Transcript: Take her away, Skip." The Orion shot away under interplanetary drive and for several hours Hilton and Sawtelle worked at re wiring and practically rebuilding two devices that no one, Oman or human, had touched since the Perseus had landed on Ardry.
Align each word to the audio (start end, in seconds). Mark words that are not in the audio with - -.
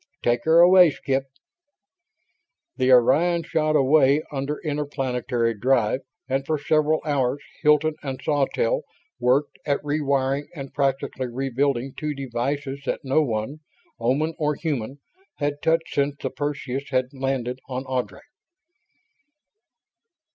Take 0.23 0.45
her 0.45 0.61
away, 0.61 0.89
Skip." 0.89 1.25
The 2.75 2.91
Orion 2.91 3.43
shot 3.43 3.75
away 3.75 4.23
under 4.31 4.57
interplanetary 4.63 5.53
drive 5.53 5.99
and 6.27 6.43
for 6.43 6.57
several 6.57 7.01
hours 7.05 7.43
Hilton 7.61 7.93
and 8.01 8.19
Sawtelle 8.19 8.81
worked 9.19 9.59
at 9.63 9.79
re 9.85 10.01
wiring 10.01 10.47
and 10.55 10.73
practically 10.73 11.27
rebuilding 11.27 11.93
two 11.93 12.15
devices 12.15 12.81
that 12.87 13.01
no 13.03 13.21
one, 13.21 13.59
Oman 13.99 14.33
or 14.39 14.55
human, 14.55 14.97
had 15.35 15.61
touched 15.61 15.89
since 15.93 16.15
the 16.19 16.31
Perseus 16.31 16.89
had 16.89 17.13
landed 17.13 17.59
on 17.69 17.85
Ardry. 17.85 18.21